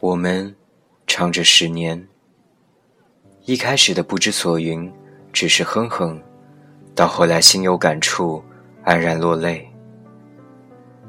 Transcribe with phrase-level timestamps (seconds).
[0.00, 0.56] 我们
[1.06, 2.08] 唱着十年，
[3.44, 4.90] 一开始的不知所云，
[5.30, 6.18] 只是哼哼，
[6.94, 8.42] 到后来心有感触，
[8.86, 9.70] 黯然落泪。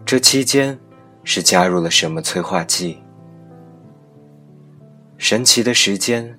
[0.05, 0.77] 这期间
[1.23, 3.01] 是加入了什么催化剂？
[5.17, 6.37] 神奇的时间，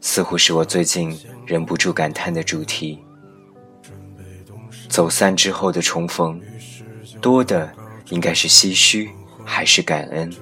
[0.00, 3.02] 似乎是我最近忍不住感叹的主题。
[4.88, 6.40] 走散之后的重逢，
[7.20, 7.72] 多的
[8.10, 9.10] 应该是唏嘘，
[9.44, 10.32] 还是感恩？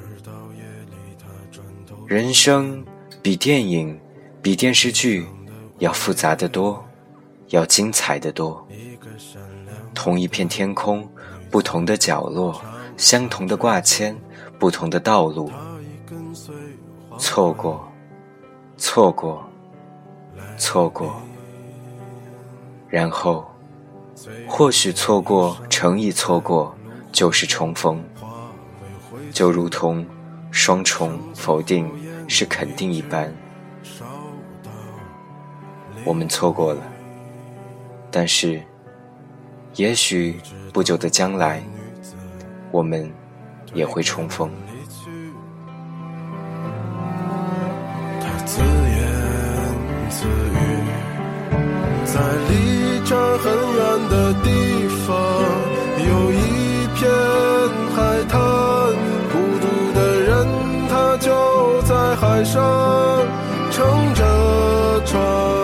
[2.10, 2.84] 人生
[3.22, 3.96] 比电影、
[4.42, 5.24] 比电视剧
[5.78, 6.84] 要复杂的多，
[7.50, 8.66] 要精彩的多。
[9.94, 11.08] 同一片天空，
[11.52, 12.60] 不同的角落，
[12.96, 14.20] 相同的挂牵，
[14.58, 15.52] 不同的道路。
[17.16, 17.88] 错过，
[18.76, 19.48] 错过，
[20.58, 21.22] 错过，
[22.88, 23.48] 然后。
[24.48, 26.74] 或许错过，乘以错过，
[27.12, 28.02] 就是重逢。
[29.32, 30.04] 就如同
[30.50, 31.88] 双重否定
[32.32, 33.28] 是肯定一般，
[36.04, 36.80] 我们错过了。
[38.08, 38.62] 但是，
[39.74, 40.38] 也许
[40.72, 41.60] 不久的将来，
[42.70, 43.12] 我们
[43.74, 44.48] 也会重逢。
[48.20, 48.68] 他自言
[50.08, 50.56] 自语，
[52.04, 54.48] 在离这很远的地
[62.44, 62.62] 上
[63.70, 65.59] 乘着船。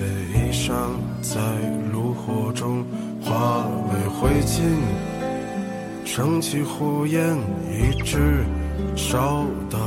[0.00, 0.72] 的衣裳
[1.20, 1.38] 在
[1.92, 2.82] 炉火中
[3.22, 4.62] 化为灰烬，
[6.06, 7.36] 升起火焰，
[7.70, 8.42] 一直
[8.96, 9.78] 烧到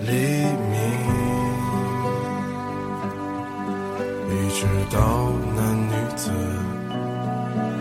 [0.00, 0.76] 黎明，
[4.28, 4.98] 一直到
[5.54, 6.32] 那女子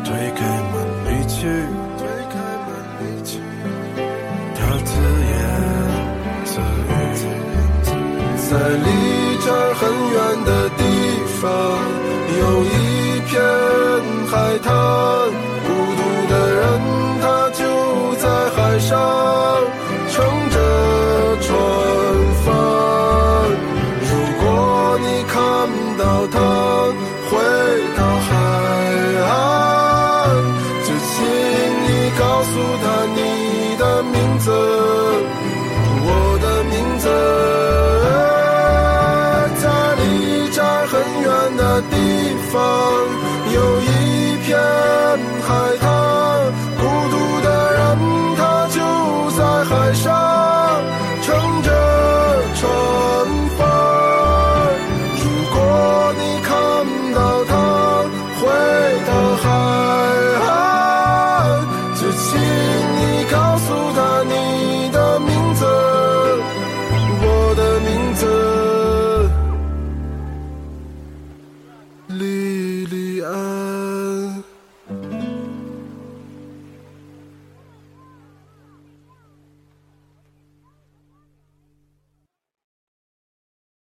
[0.03, 0.73] 推开门
[1.05, 1.47] 离去，
[1.97, 2.69] 推开门
[2.99, 3.39] 离去，
[4.53, 4.91] 他自
[5.31, 5.33] 言。
[6.45, 6.93] 自语，
[8.37, 8.85] 在离
[9.43, 9.81] 这儿很
[10.13, 10.15] 远
[10.45, 10.84] 的地
[11.45, 11.51] 方，
[12.39, 13.39] 有一片
[14.31, 14.73] 海滩，